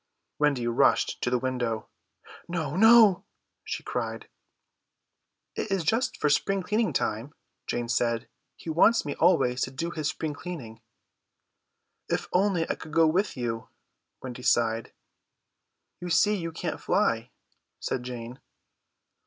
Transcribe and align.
Wendy 0.39 0.65
rushed 0.65 1.21
to 1.21 1.29
the 1.29 1.37
window. 1.37 1.87
"No, 2.47 2.75
no," 2.75 3.23
she 3.63 3.83
cried. 3.83 4.27
"It 5.55 5.69
is 5.69 5.83
just 5.83 6.17
for 6.17 6.27
spring 6.27 6.63
cleaning 6.63 6.91
time," 6.91 7.35
Jane 7.67 7.87
said, 7.87 8.27
"he 8.55 8.71
wants 8.71 9.05
me 9.05 9.13
always 9.17 9.61
to 9.61 9.69
do 9.69 9.91
his 9.91 10.09
spring 10.09 10.33
cleaning." 10.33 10.81
"If 12.09 12.27
only 12.33 12.67
I 12.67 12.73
could 12.73 12.93
go 12.93 13.05
with 13.05 13.37
you," 13.37 13.69
Wendy 14.23 14.41
sighed. 14.41 14.91
"You 15.99 16.09
see 16.09 16.33
you 16.35 16.51
can't 16.51 16.79
fly," 16.81 17.29
said 17.79 18.01
Jane. 18.01 18.39